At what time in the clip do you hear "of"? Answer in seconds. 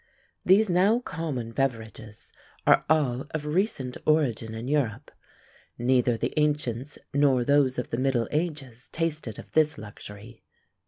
3.35-3.45, 7.77-7.91, 9.37-9.51